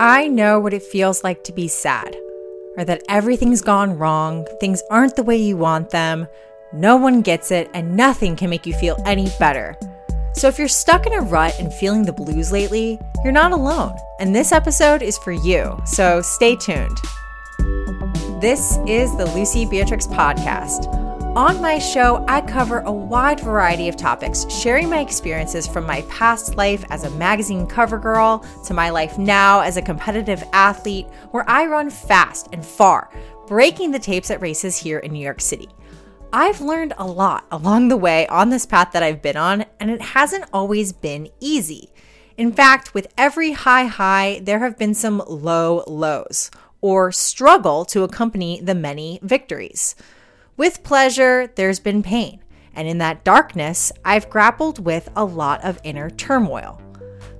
I 0.00 0.28
know 0.28 0.60
what 0.60 0.74
it 0.74 0.84
feels 0.84 1.24
like 1.24 1.42
to 1.42 1.52
be 1.52 1.66
sad, 1.66 2.14
or 2.76 2.84
that 2.84 3.02
everything's 3.08 3.60
gone 3.60 3.98
wrong, 3.98 4.46
things 4.60 4.80
aren't 4.92 5.16
the 5.16 5.24
way 5.24 5.36
you 5.36 5.56
want 5.56 5.90
them, 5.90 6.28
no 6.72 6.94
one 6.94 7.20
gets 7.20 7.50
it, 7.50 7.68
and 7.74 7.96
nothing 7.96 8.36
can 8.36 8.48
make 8.48 8.64
you 8.64 8.74
feel 8.74 9.02
any 9.04 9.28
better. 9.40 9.76
So 10.34 10.46
if 10.46 10.56
you're 10.56 10.68
stuck 10.68 11.08
in 11.08 11.14
a 11.14 11.20
rut 11.20 11.58
and 11.58 11.74
feeling 11.74 12.04
the 12.04 12.12
blues 12.12 12.52
lately, 12.52 12.96
you're 13.24 13.32
not 13.32 13.50
alone, 13.50 13.96
and 14.20 14.32
this 14.32 14.52
episode 14.52 15.02
is 15.02 15.18
for 15.18 15.32
you, 15.32 15.76
so 15.84 16.22
stay 16.22 16.54
tuned. 16.54 16.98
This 18.40 18.78
is 18.86 19.16
the 19.16 19.28
Lucie 19.34 19.66
Beatrix 19.66 20.06
Podcast. 20.06 21.07
On 21.38 21.62
my 21.62 21.78
show, 21.78 22.24
I 22.26 22.40
cover 22.40 22.80
a 22.80 22.90
wide 22.90 23.38
variety 23.38 23.88
of 23.88 23.94
topics, 23.96 24.44
sharing 24.50 24.90
my 24.90 24.98
experiences 24.98 25.68
from 25.68 25.86
my 25.86 26.02
past 26.10 26.56
life 26.56 26.84
as 26.90 27.04
a 27.04 27.10
magazine 27.10 27.64
cover 27.64 27.96
girl 27.96 28.44
to 28.64 28.74
my 28.74 28.90
life 28.90 29.18
now 29.18 29.60
as 29.60 29.76
a 29.76 29.82
competitive 29.82 30.42
athlete, 30.52 31.06
where 31.30 31.48
I 31.48 31.66
run 31.66 31.90
fast 31.90 32.48
and 32.52 32.66
far, 32.66 33.08
breaking 33.46 33.92
the 33.92 34.00
tapes 34.00 34.32
at 34.32 34.40
races 34.40 34.76
here 34.76 34.98
in 34.98 35.12
New 35.12 35.22
York 35.22 35.40
City. 35.40 35.68
I've 36.32 36.60
learned 36.60 36.94
a 36.98 37.06
lot 37.06 37.46
along 37.52 37.86
the 37.86 37.96
way 37.96 38.26
on 38.26 38.50
this 38.50 38.66
path 38.66 38.90
that 38.90 39.04
I've 39.04 39.22
been 39.22 39.36
on, 39.36 39.64
and 39.78 39.92
it 39.92 40.02
hasn't 40.02 40.46
always 40.52 40.92
been 40.92 41.28
easy. 41.38 41.92
In 42.36 42.50
fact, 42.50 42.94
with 42.94 43.14
every 43.16 43.52
high 43.52 43.84
high, 43.84 44.40
there 44.42 44.58
have 44.58 44.76
been 44.76 44.92
some 44.92 45.22
low 45.28 45.84
lows 45.86 46.50
or 46.80 47.12
struggle 47.12 47.84
to 47.84 48.02
accompany 48.02 48.60
the 48.60 48.74
many 48.74 49.20
victories. 49.22 49.94
With 50.58 50.82
pleasure, 50.82 51.52
there's 51.54 51.78
been 51.78 52.02
pain. 52.02 52.40
And 52.74 52.88
in 52.88 52.98
that 52.98 53.22
darkness, 53.22 53.92
I've 54.04 54.28
grappled 54.28 54.84
with 54.84 55.08
a 55.14 55.24
lot 55.24 55.62
of 55.62 55.78
inner 55.84 56.10
turmoil. 56.10 56.82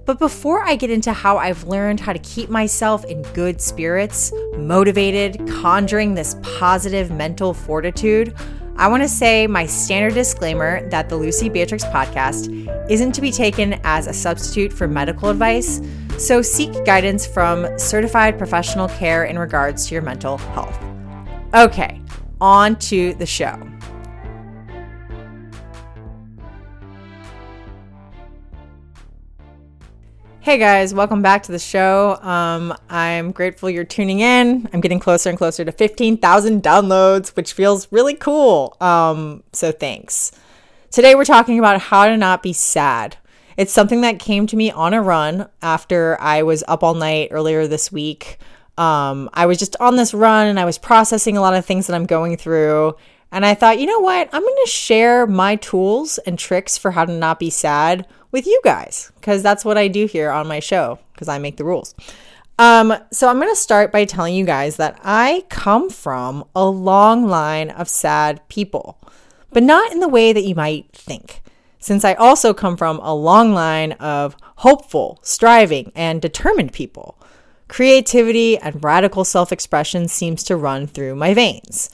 But 0.05 0.21
before 0.21 0.63
I 0.63 0.77
get 0.77 0.89
into 0.91 1.13
how 1.13 1.37
I've 1.37 1.65
learned 1.65 1.99
how 1.99 2.13
to 2.13 2.21
keep 2.21 2.49
myself 2.49 3.05
in 3.07 3.23
good 3.35 3.61
spirits, 3.61 4.33
motivated, 4.57 5.49
conjuring 5.49 6.15
this 6.15 6.37
positive 6.43 7.11
mental 7.11 7.53
fortitude, 7.53 8.37
I 8.77 8.87
want 8.87 9.03
to 9.03 9.09
say 9.09 9.49
my 9.49 9.67
standard 9.67 10.15
disclaimer 10.15 10.89
that 10.91 11.09
the 11.09 11.17
Lucie 11.17 11.49
Beatrix 11.49 11.85
podcast 11.87 12.49
isn't 12.89 13.13
to 13.17 13.21
be 13.21 13.33
taken 13.33 13.81
as 13.83 14.07
a 14.07 14.15
substitute 14.15 14.73
for 14.73 14.87
medical 14.87 15.29
advice, 15.29 15.81
so 16.19 16.41
seek 16.41 16.73
guidance 16.85 17.27
from 17.27 17.67
certified 17.81 18.39
professional 18.39 18.87
care 18.87 19.25
in 19.25 19.37
regards 19.37 19.89
to 19.89 19.95
your 19.97 20.03
mental 20.03 20.39
health. 20.39 20.79
Okay, 21.53 21.98
on 22.41 22.77
to 22.77 23.15
the 23.15 23.27
show. 23.27 23.57
Hey 30.41 30.57
guys, 30.57 30.95
welcome 30.95 31.21
back 31.21 31.43
to 31.43 31.53
the 31.53 31.59
show. 31.59 32.17
Um, 32.23 32.73
I'm 32.89 33.33
grateful 33.33 33.69
you're 33.69 33.85
tuning 33.85 34.21
in. 34.21 34.67
I'm 34.73 34.81
getting 34.81 34.99
closer 34.99 35.29
and 35.29 35.37
closer 35.37 35.63
to 35.63 35.73
15,000 35.73 36.63
downloads, 36.63 37.37
which 37.37 37.53
feels 37.53 37.87
really 37.93 38.15
cool. 38.15 38.75
Um, 38.81 39.43
so 39.53 39.73
thanks. 39.73 40.33
Today 40.91 41.15
we're 41.15 41.27
talking 41.27 41.59
about 41.59 41.83
how 41.83 42.07
to 42.07 42.17
not 42.17 42.43
be 42.43 42.55
sad. 42.55 43.19
It's 43.59 43.73
something 43.73 44.01
that 44.01 44.21
came 44.21 44.47
to 44.47 44.57
me 44.57 44.71
on 44.71 44.95
a 44.95 45.03
run 45.03 45.49
after 45.61 46.19
I 46.19 46.43
was 46.45 46.65
up 46.67 46.83
all 46.83 46.95
night 46.95 47.29
earlier 47.31 47.67
this 47.67 47.93
week. 47.93 48.39
Um, 48.79 49.29
I 49.35 49.47
was 49.47 49.59
just 49.59 49.77
on 49.81 49.97
this 49.97 50.15
run 50.15 50.47
and 50.47 50.59
I 50.59 50.65
was 50.65 50.79
processing 50.79 51.37
a 51.37 51.41
lot 51.41 51.55
of 51.55 51.67
things 51.67 51.89
that 51.89 51.95
I'm 51.95 52.07
going 52.07 52.37
through. 52.37 52.95
And 53.33 53.45
I 53.45 53.55
thought, 53.55 53.79
you 53.79 53.87
know 53.87 54.01
what? 54.01 54.29
I'm 54.33 54.43
going 54.43 54.65
to 54.65 54.71
share 54.71 55.27
my 55.27 55.57
tools 55.57 56.19
and 56.19 56.39
tricks 56.39 56.79
for 56.79 56.93
how 56.93 57.05
to 57.05 57.13
not 57.13 57.39
be 57.39 57.51
sad 57.51 58.07
with 58.31 58.47
you 58.47 58.61
guys 58.65 59.11
because 59.17 59.43
that's 59.43 59.65
what 59.65 59.77
I 59.77 59.89
do 59.89 60.07
here 60.07 60.31
on 60.31 60.47
my 60.47 60.61
show 60.61 60.99
because 61.13 61.29
I 61.29 61.39
make 61.39 61.57
the 61.57 61.65
rules. 61.65 61.95
Um, 62.59 62.95
so 63.11 63.29
I'm 63.29 63.39
going 63.39 63.53
to 63.53 63.57
start 63.57 63.93
by 63.93 64.05
telling 64.05 64.35
you 64.35 64.45
guys 64.45 64.77
that 64.77 64.99
I 65.03 65.45
come 65.49 65.91
from 65.91 66.45
a 66.55 66.65
long 66.65 67.27
line 67.27 67.71
of 67.71 67.89
sad 67.89 68.47
people, 68.49 68.99
but 69.53 69.63
not 69.63 69.93
in 69.93 70.01
the 70.01 70.09
way 70.09 70.33
that 70.33 70.45
you 70.45 70.55
might 70.55 70.91
think. 70.93 71.43
Since 71.81 72.05
I 72.05 72.15
also 72.15 72.53
come 72.55 72.77
from 72.77 72.99
a 72.99 73.15
long 73.15 73.53
line 73.53 73.93
of 73.93 74.37
hopeful, 74.57 75.21
striving, 75.23 75.93
and 75.95 76.21
determined 76.21 76.73
people. 76.73 77.17
Creativity 77.69 78.57
and 78.59 78.83
radical 78.83 79.25
self 79.25 79.53
expression 79.53 80.09
seems 80.09 80.43
to 80.45 80.57
run 80.57 80.87
through 80.87 81.15
my 81.15 81.35
veins. 81.35 81.91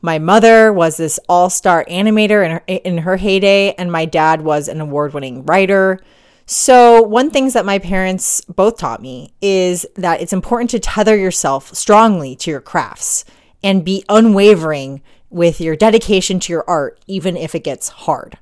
My 0.00 0.18
mother 0.18 0.72
was 0.72 0.96
this 0.96 1.18
all 1.28 1.50
star 1.50 1.84
animator 1.90 2.44
in 2.44 2.50
her, 2.52 2.62
in 2.66 2.98
her 2.98 3.16
heyday, 3.16 3.72
and 3.72 3.90
my 3.90 4.04
dad 4.04 4.42
was 4.42 4.68
an 4.68 4.80
award 4.80 5.12
winning 5.12 5.44
writer. 5.44 6.00
So, 6.46 7.02
one 7.02 7.30
things 7.30 7.52
that 7.52 7.66
my 7.66 7.78
parents 7.78 8.40
both 8.42 8.78
taught 8.78 9.02
me 9.02 9.34
is 9.42 9.84
that 9.96 10.22
it's 10.22 10.32
important 10.32 10.70
to 10.70 10.78
tether 10.78 11.16
yourself 11.16 11.74
strongly 11.74 12.36
to 12.36 12.50
your 12.50 12.60
crafts 12.60 13.24
and 13.62 13.84
be 13.84 14.04
unwavering 14.08 15.02
with 15.30 15.60
your 15.60 15.76
dedication 15.76 16.40
to 16.40 16.52
your 16.52 16.64
art, 16.68 17.00
even 17.06 17.36
if 17.36 17.54
it 17.54 17.64
gets 17.64 17.88
hard. 17.88 18.38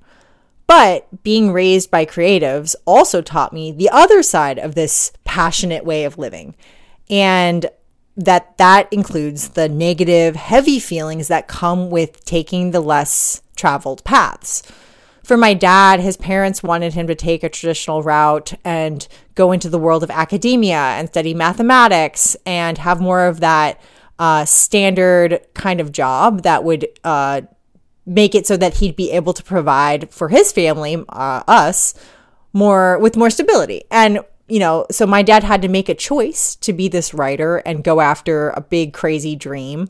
But 0.66 1.22
being 1.22 1.53
raised 1.53 1.91
by 1.91 2.06
creatives 2.06 2.75
also 2.84 3.22
taught 3.22 3.53
me 3.53 3.71
the 3.71 3.91
other 3.91 4.22
side 4.22 4.59
of 4.59 4.75
this 4.75 5.12
passionate 5.25 5.84
way 5.84 6.04
of 6.04 6.19
living. 6.19 6.56
And 7.09 7.66
that 8.16 8.56
that 8.59 8.93
includes 8.93 9.50
the 9.50 9.69
negative, 9.69 10.37
heavy 10.37 10.78
feelings 10.78 11.28
that 11.28 11.49
come 11.49 11.91
with 11.91 12.25
taking 12.25 12.71
the 12.71 12.81
less 12.81 13.43
traveled 13.54 14.03
paths. 14.04 14.62
For 15.22 15.37
my 15.37 15.54
dad, 15.54 16.00
his 16.00 16.16
parents 16.16 16.62
wanted 16.62 16.94
him 16.94 17.09
to 17.09 17.15
take 17.15 17.43
a 17.43 17.48
traditional 17.48 18.03
route 18.03 18.54
and 18.65 19.06
go 19.34 19.53
into 19.53 19.69
the 19.69 19.78
world 19.78 20.03
of 20.03 20.10
academia 20.10 20.77
and 20.77 21.09
study 21.09 21.34
mathematics 21.34 22.37
and 22.47 22.78
have 22.78 23.00
more 23.00 23.27
of 23.27 23.41
that 23.41 23.81
uh, 24.19 24.44
standard 24.44 25.41
kind 25.53 25.81
of 25.81 25.93
job 25.93 26.43
that 26.43 26.65
would 26.65 26.88
uh, 27.04 27.43
make 28.06 28.34
it 28.34 28.47
so 28.47 28.56
that 28.56 28.75
he'd 28.75 28.97
be 28.97 29.11
able 29.11 29.33
to 29.33 29.43
provide 29.43 30.11
for 30.11 30.28
his 30.28 30.53
family, 30.53 31.05
uh, 31.09 31.43
us, 31.49 31.94
more 32.53 32.99
with 32.99 33.17
more 33.17 33.31
stability. 33.31 33.83
And 33.91 34.21
you 34.49 34.61
know, 34.61 34.87
so 34.91 35.06
my 35.06 35.22
dad 35.22 35.43
had 35.43 35.62
to 35.62 35.69
make 35.69 35.89
a 35.89 35.94
choice 35.94 36.55
to 36.56 36.72
be 36.72 36.89
this 36.89 37.12
writer 37.12 37.59
and 37.59 37.83
go 37.83 38.00
after 38.00 38.50
a 38.50 38.61
big 38.61 38.93
crazy 38.93 39.34
dream 39.34 39.89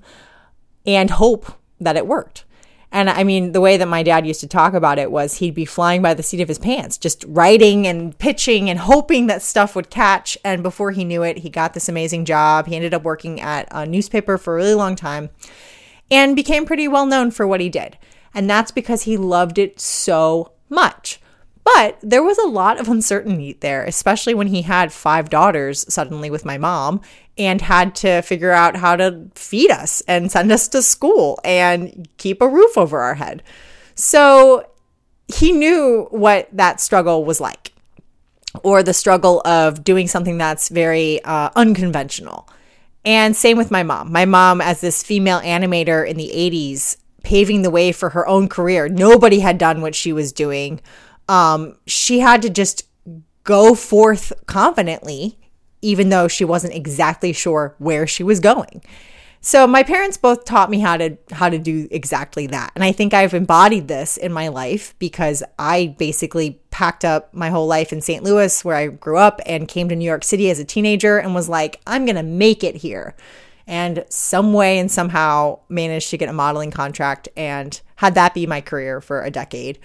and 0.86 1.10
hope 1.10 1.52
that 1.78 1.96
it 1.96 2.06
worked. 2.06 2.44
And 2.92 3.10
I 3.10 3.24
mean, 3.24 3.52
the 3.52 3.60
way 3.60 3.76
that 3.76 3.88
my 3.88 4.02
dad 4.02 4.26
used 4.26 4.40
to 4.40 4.46
talk 4.46 4.72
about 4.72 4.98
it 4.98 5.10
was 5.10 5.34
he'd 5.34 5.54
be 5.54 5.66
flying 5.66 6.00
by 6.00 6.14
the 6.14 6.22
seat 6.22 6.40
of 6.40 6.48
his 6.48 6.58
pants, 6.58 6.96
just 6.96 7.24
writing 7.28 7.86
and 7.86 8.16
pitching 8.18 8.70
and 8.70 8.78
hoping 8.78 9.26
that 9.26 9.42
stuff 9.42 9.76
would 9.76 9.90
catch. 9.90 10.38
And 10.44 10.62
before 10.62 10.92
he 10.92 11.04
knew 11.04 11.22
it, 11.22 11.38
he 11.38 11.50
got 11.50 11.74
this 11.74 11.90
amazing 11.90 12.24
job. 12.24 12.66
He 12.66 12.76
ended 12.76 12.94
up 12.94 13.02
working 13.02 13.40
at 13.40 13.68
a 13.70 13.84
newspaper 13.84 14.38
for 14.38 14.54
a 14.54 14.56
really 14.56 14.74
long 14.74 14.96
time 14.96 15.28
and 16.10 16.36
became 16.36 16.66
pretty 16.66 16.88
well 16.88 17.06
known 17.06 17.30
for 17.30 17.46
what 17.46 17.60
he 17.60 17.68
did. 17.68 17.98
And 18.34 18.48
that's 18.48 18.70
because 18.70 19.02
he 19.02 19.16
loved 19.16 19.58
it 19.58 19.80
so 19.80 20.52
much. 20.68 21.20
But 21.64 21.98
there 22.00 22.22
was 22.22 22.38
a 22.38 22.46
lot 22.46 22.78
of 22.78 22.88
uncertainty 22.88 23.56
there, 23.60 23.84
especially 23.84 24.34
when 24.34 24.46
he 24.48 24.62
had 24.62 24.92
five 24.92 25.30
daughters 25.30 25.84
suddenly 25.92 26.30
with 26.30 26.44
my 26.44 26.58
mom 26.58 27.00
and 27.38 27.60
had 27.60 27.94
to 27.96 28.22
figure 28.22 28.52
out 28.52 28.76
how 28.76 28.96
to 28.96 29.28
feed 29.34 29.70
us 29.70 30.00
and 30.02 30.30
send 30.30 30.50
us 30.52 30.68
to 30.68 30.82
school 30.82 31.38
and 31.44 32.08
keep 32.18 32.40
a 32.40 32.48
roof 32.48 32.78
over 32.78 33.00
our 33.00 33.14
head. 33.14 33.42
So 33.94 34.68
he 35.28 35.52
knew 35.52 36.06
what 36.10 36.48
that 36.52 36.80
struggle 36.80 37.24
was 37.24 37.40
like, 37.40 37.72
or 38.62 38.82
the 38.82 38.94
struggle 38.94 39.42
of 39.44 39.84
doing 39.84 40.06
something 40.06 40.38
that's 40.38 40.68
very 40.68 41.22
uh, 41.24 41.50
unconventional. 41.56 42.48
And 43.06 43.36
same 43.36 43.56
with 43.56 43.70
my 43.70 43.84
mom. 43.84 44.10
My 44.10 44.24
mom, 44.24 44.60
as 44.60 44.80
this 44.80 45.04
female 45.04 45.40
animator 45.40 46.06
in 46.06 46.16
the 46.16 46.30
80s, 46.34 46.96
paving 47.22 47.62
the 47.62 47.70
way 47.70 47.92
for 47.92 48.10
her 48.10 48.26
own 48.26 48.48
career. 48.48 48.88
Nobody 48.88 49.40
had 49.40 49.58
done 49.58 49.80
what 49.80 49.94
she 49.94 50.12
was 50.12 50.32
doing. 50.32 50.80
Um, 51.28 51.76
she 51.86 52.18
had 52.20 52.42
to 52.42 52.50
just 52.50 52.84
go 53.44 53.74
forth 53.74 54.32
confidently, 54.46 55.38
even 55.82 56.08
though 56.08 56.28
she 56.28 56.44
wasn't 56.44 56.74
exactly 56.74 57.32
sure 57.32 57.74
where 57.78 58.06
she 58.06 58.22
was 58.22 58.40
going. 58.40 58.82
So 59.46 59.64
my 59.64 59.84
parents 59.84 60.16
both 60.16 60.44
taught 60.44 60.70
me 60.70 60.80
how 60.80 60.96
to 60.96 61.16
how 61.30 61.48
to 61.48 61.56
do 61.56 61.86
exactly 61.92 62.48
that. 62.48 62.72
And 62.74 62.82
I 62.82 62.90
think 62.90 63.14
I've 63.14 63.32
embodied 63.32 63.86
this 63.86 64.16
in 64.16 64.32
my 64.32 64.48
life 64.48 64.96
because 64.98 65.44
I 65.56 65.94
basically 66.00 66.60
packed 66.72 67.04
up 67.04 67.32
my 67.32 67.50
whole 67.50 67.68
life 67.68 67.92
in 67.92 68.00
St. 68.00 68.24
Louis 68.24 68.64
where 68.64 68.74
I 68.74 68.88
grew 68.88 69.18
up 69.18 69.40
and 69.46 69.68
came 69.68 69.88
to 69.88 69.94
New 69.94 70.04
York 70.04 70.24
City 70.24 70.50
as 70.50 70.58
a 70.58 70.64
teenager 70.64 71.18
and 71.18 71.32
was 71.32 71.48
like, 71.48 71.80
I'm 71.86 72.04
going 72.04 72.16
to 72.16 72.24
make 72.24 72.64
it 72.64 72.74
here. 72.74 73.14
And 73.68 74.04
some 74.08 74.52
way 74.52 74.80
and 74.80 74.90
somehow 74.90 75.60
managed 75.68 76.10
to 76.10 76.18
get 76.18 76.28
a 76.28 76.32
modeling 76.32 76.72
contract 76.72 77.28
and 77.36 77.80
had 77.94 78.16
that 78.16 78.34
be 78.34 78.48
my 78.48 78.60
career 78.60 79.00
for 79.00 79.22
a 79.22 79.30
decade. 79.30 79.78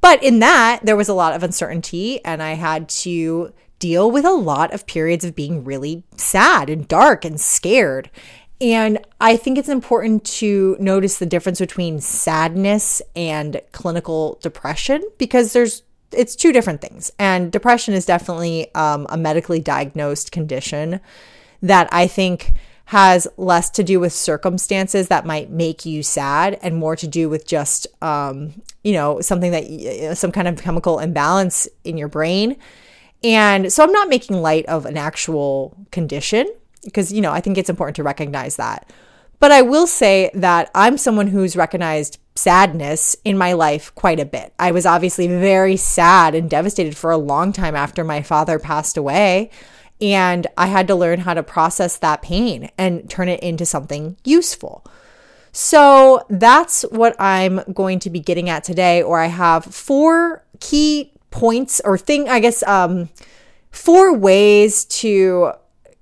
But 0.00 0.22
in 0.22 0.38
that, 0.38 0.82
there 0.84 0.96
was 0.96 1.08
a 1.08 1.12
lot 1.12 1.34
of 1.34 1.42
uncertainty 1.42 2.24
and 2.24 2.40
I 2.40 2.52
had 2.52 2.88
to 2.90 3.52
deal 3.78 4.10
with 4.10 4.24
a 4.24 4.32
lot 4.32 4.72
of 4.72 4.86
periods 4.86 5.24
of 5.24 5.34
being 5.34 5.64
really 5.64 6.04
sad 6.16 6.68
and 6.70 6.86
dark 6.88 7.24
and 7.24 7.40
scared. 7.40 8.10
And 8.60 8.98
I 9.20 9.36
think 9.36 9.56
it's 9.56 9.68
important 9.68 10.24
to 10.24 10.76
notice 10.80 11.18
the 11.18 11.26
difference 11.26 11.60
between 11.60 12.00
sadness 12.00 13.00
and 13.14 13.60
clinical 13.72 14.38
depression 14.42 15.02
because 15.18 15.52
there's 15.52 15.82
it's 16.10 16.34
two 16.34 16.52
different 16.52 16.80
things. 16.80 17.12
And 17.18 17.52
depression 17.52 17.94
is 17.94 18.06
definitely 18.06 18.74
um, 18.74 19.06
a 19.10 19.16
medically 19.16 19.60
diagnosed 19.60 20.32
condition 20.32 21.00
that 21.62 21.88
I 21.92 22.06
think 22.06 22.54
has 22.86 23.28
less 23.36 23.68
to 23.68 23.84
do 23.84 24.00
with 24.00 24.14
circumstances 24.14 25.08
that 25.08 25.26
might 25.26 25.50
make 25.50 25.84
you 25.84 26.02
sad 26.02 26.58
and 26.62 26.76
more 26.76 26.96
to 26.96 27.06
do 27.06 27.28
with 27.28 27.46
just, 27.46 27.86
um, 28.02 28.62
you 28.82 28.94
know, 28.94 29.20
something 29.20 29.52
that, 29.52 30.16
some 30.16 30.32
kind 30.32 30.48
of 30.48 30.62
chemical 30.62 30.98
imbalance 30.98 31.68
in 31.84 31.98
your 31.98 32.08
brain. 32.08 32.56
And 33.22 33.70
so 33.70 33.84
I'm 33.84 33.92
not 33.92 34.08
making 34.08 34.40
light 34.40 34.64
of 34.66 34.86
an 34.86 34.96
actual 34.96 35.76
condition 35.90 36.46
because, 36.88 37.12
you 37.12 37.20
know, 37.20 37.32
I 37.32 37.40
think 37.40 37.58
it's 37.58 37.70
important 37.70 37.96
to 37.96 38.02
recognize 38.02 38.56
that. 38.56 38.90
But 39.40 39.52
I 39.52 39.62
will 39.62 39.86
say 39.86 40.30
that 40.34 40.70
I'm 40.74 40.98
someone 40.98 41.28
who's 41.28 41.56
recognized 41.56 42.18
sadness 42.34 43.16
in 43.24 43.38
my 43.38 43.52
life 43.52 43.94
quite 43.94 44.18
a 44.18 44.24
bit. 44.24 44.52
I 44.58 44.72
was 44.72 44.86
obviously 44.86 45.26
very 45.28 45.76
sad 45.76 46.34
and 46.34 46.50
devastated 46.50 46.96
for 46.96 47.10
a 47.10 47.16
long 47.16 47.52
time 47.52 47.76
after 47.76 48.04
my 48.04 48.22
father 48.22 48.58
passed 48.58 48.96
away. 48.96 49.50
And 50.00 50.46
I 50.56 50.66
had 50.66 50.88
to 50.88 50.94
learn 50.94 51.20
how 51.20 51.34
to 51.34 51.42
process 51.42 51.98
that 51.98 52.22
pain 52.22 52.70
and 52.78 53.08
turn 53.10 53.28
it 53.28 53.40
into 53.40 53.66
something 53.66 54.16
useful. 54.24 54.84
So 55.52 56.24
that's 56.30 56.82
what 56.82 57.16
I'm 57.20 57.60
going 57.72 57.98
to 58.00 58.10
be 58.10 58.20
getting 58.20 58.48
at 58.48 58.62
today, 58.62 59.02
or 59.02 59.18
I 59.18 59.26
have 59.26 59.64
four 59.64 60.44
key 60.60 61.12
points 61.30 61.80
or 61.84 61.98
thing, 61.98 62.28
I 62.28 62.38
guess, 62.38 62.62
um, 62.62 63.08
four 63.70 64.16
ways 64.16 64.84
to 64.84 65.52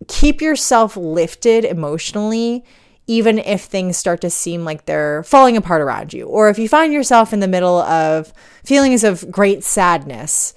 keep 0.08 0.40
yourself 0.40 0.96
lifted 0.96 1.64
emotionally, 1.64 2.64
even 3.06 3.38
if 3.38 3.62
things 3.62 3.96
start 3.96 4.20
to 4.20 4.30
seem 4.30 4.64
like 4.64 4.86
they're 4.86 5.22
falling 5.22 5.56
apart 5.56 5.80
around 5.80 6.12
you, 6.12 6.26
or 6.26 6.48
if 6.48 6.58
you 6.58 6.68
find 6.68 6.92
yourself 6.92 7.32
in 7.32 7.40
the 7.40 7.48
middle 7.48 7.80
of 7.80 8.32
feelings 8.64 9.04
of 9.04 9.30
great 9.30 9.62
sadness. 9.64 10.54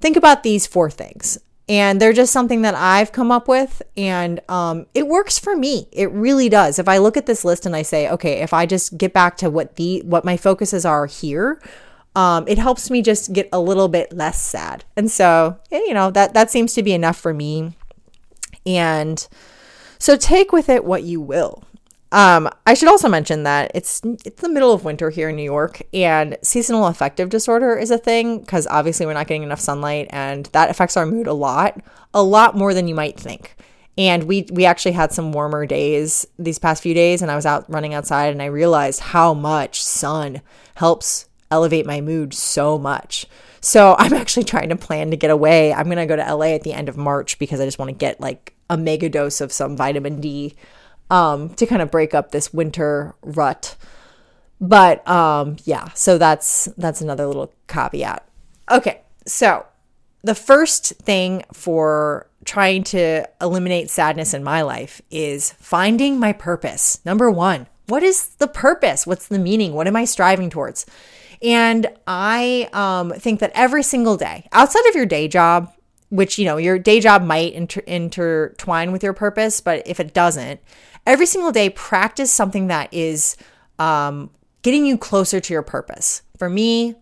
Think 0.00 0.16
about 0.16 0.42
these 0.42 0.66
four 0.66 0.90
things 0.90 1.38
and 1.68 2.00
they're 2.00 2.12
just 2.12 2.32
something 2.32 2.62
that 2.62 2.74
I've 2.74 3.12
come 3.12 3.30
up 3.30 3.46
with, 3.46 3.82
and 3.96 4.40
um, 4.48 4.86
it 4.94 5.06
works 5.06 5.38
for 5.38 5.54
me. 5.54 5.86
It 5.92 6.10
really 6.12 6.48
does. 6.48 6.78
If 6.78 6.88
I 6.88 6.98
look 6.98 7.16
at 7.16 7.26
this 7.26 7.44
list 7.44 7.66
and 7.66 7.76
I 7.76 7.82
say, 7.82 8.08
okay, 8.08 8.40
if 8.40 8.54
I 8.54 8.64
just 8.64 8.96
get 8.96 9.12
back 9.12 9.36
to 9.38 9.50
what 9.50 9.76
the 9.76 10.00
what 10.04 10.24
my 10.24 10.36
focuses 10.36 10.86
are 10.86 11.06
here, 11.06 11.60
um, 12.16 12.48
it 12.48 12.58
helps 12.58 12.90
me 12.90 13.02
just 13.02 13.34
get 13.34 13.50
a 13.52 13.60
little 13.60 13.88
bit 13.88 14.14
less 14.14 14.40
sad. 14.40 14.84
And 14.96 15.10
so, 15.10 15.58
you 15.70 15.92
know, 15.92 16.10
that 16.10 16.32
that 16.32 16.50
seems 16.50 16.72
to 16.74 16.82
be 16.82 16.94
enough 16.94 17.18
for 17.18 17.34
me. 17.34 17.76
And 18.68 19.26
so, 19.98 20.16
take 20.16 20.52
with 20.52 20.68
it 20.68 20.84
what 20.84 21.02
you 21.02 21.20
will. 21.20 21.64
Um, 22.10 22.48
I 22.66 22.72
should 22.72 22.88
also 22.88 23.08
mention 23.08 23.42
that 23.42 23.70
it's 23.74 24.00
it's 24.24 24.40
the 24.40 24.48
middle 24.48 24.72
of 24.72 24.84
winter 24.84 25.10
here 25.10 25.28
in 25.28 25.36
New 25.36 25.42
York, 25.42 25.82
and 25.92 26.38
seasonal 26.42 26.86
affective 26.86 27.28
disorder 27.28 27.76
is 27.76 27.90
a 27.90 27.98
thing 27.98 28.40
because 28.40 28.66
obviously 28.66 29.04
we're 29.04 29.14
not 29.14 29.26
getting 29.26 29.42
enough 29.42 29.60
sunlight, 29.60 30.08
and 30.10 30.46
that 30.46 30.70
affects 30.70 30.96
our 30.96 31.04
mood 31.06 31.26
a 31.26 31.34
lot, 31.34 31.80
a 32.14 32.22
lot 32.22 32.56
more 32.56 32.72
than 32.72 32.88
you 32.88 32.94
might 32.94 33.18
think. 33.18 33.56
And 33.98 34.24
we 34.24 34.46
we 34.52 34.64
actually 34.64 34.92
had 34.92 35.12
some 35.12 35.32
warmer 35.32 35.66
days 35.66 36.26
these 36.38 36.58
past 36.58 36.82
few 36.82 36.94
days, 36.94 37.20
and 37.20 37.30
I 37.30 37.36
was 37.36 37.46
out 37.46 37.70
running 37.70 37.94
outside, 37.94 38.32
and 38.32 38.40
I 38.40 38.46
realized 38.46 39.00
how 39.00 39.34
much 39.34 39.82
sun 39.82 40.40
helps 40.76 41.28
elevate 41.50 41.86
my 41.86 42.00
mood 42.00 42.32
so 42.32 42.78
much. 42.78 43.26
So 43.60 43.96
I'm 43.98 44.14
actually 44.14 44.44
trying 44.44 44.70
to 44.70 44.76
plan 44.76 45.10
to 45.10 45.16
get 45.16 45.30
away. 45.30 45.74
I'm 45.74 45.88
gonna 45.88 46.06
go 46.06 46.16
to 46.16 46.34
LA 46.34 46.54
at 46.54 46.62
the 46.62 46.72
end 46.72 46.88
of 46.88 46.96
March 46.96 47.38
because 47.38 47.60
I 47.60 47.66
just 47.66 47.78
want 47.78 47.90
to 47.90 47.94
get 47.94 48.18
like 48.18 48.54
a 48.70 48.76
mega 48.76 49.08
dose 49.08 49.40
of 49.40 49.52
some 49.52 49.76
vitamin 49.76 50.20
D 50.20 50.54
um, 51.10 51.50
to 51.54 51.66
kind 51.66 51.82
of 51.82 51.90
break 51.90 52.14
up 52.14 52.30
this 52.30 52.52
winter 52.52 53.14
rut. 53.22 53.76
But 54.60 55.06
um, 55.08 55.56
yeah, 55.64 55.92
so 55.94 56.18
that's 56.18 56.66
that's 56.76 57.00
another 57.00 57.26
little 57.26 57.52
caveat. 57.68 58.28
Okay, 58.70 59.02
so 59.26 59.66
the 60.22 60.34
first 60.34 60.94
thing 60.96 61.44
for 61.52 62.28
trying 62.44 62.82
to 62.82 63.28
eliminate 63.40 63.90
sadness 63.90 64.34
in 64.34 64.42
my 64.42 64.62
life 64.62 65.00
is 65.10 65.52
finding 65.52 66.18
my 66.18 66.32
purpose. 66.32 67.00
Number 67.04 67.30
one, 67.30 67.66
what 67.86 68.02
is 68.02 68.28
the 68.36 68.48
purpose? 68.48 69.06
What's 69.06 69.28
the 69.28 69.38
meaning? 69.38 69.74
What 69.74 69.86
am 69.86 69.96
I 69.96 70.04
striving 70.04 70.50
towards? 70.50 70.86
And 71.40 71.86
I 72.06 72.68
um, 72.72 73.12
think 73.12 73.40
that 73.40 73.52
every 73.54 73.82
single 73.82 74.16
day, 74.16 74.48
outside 74.52 74.86
of 74.88 74.94
your 74.94 75.06
day 75.06 75.28
job, 75.28 75.72
which 76.10 76.38
you 76.38 76.44
know 76.44 76.56
your 76.56 76.78
day 76.78 77.00
job 77.00 77.22
might 77.22 77.52
inter- 77.52 77.82
intertwine 77.86 78.92
with 78.92 79.02
your 79.02 79.12
purpose, 79.12 79.60
but 79.60 79.86
if 79.86 80.00
it 80.00 80.14
doesn't, 80.14 80.60
every 81.06 81.26
single 81.26 81.52
day 81.52 81.70
practice 81.70 82.30
something 82.30 82.68
that 82.68 82.92
is 82.92 83.36
um, 83.78 84.30
getting 84.62 84.86
you 84.86 84.98
closer 84.98 85.40
to 85.40 85.52
your 85.52 85.62
purpose. 85.62 86.22
For 86.36 86.48
me, 86.48 86.94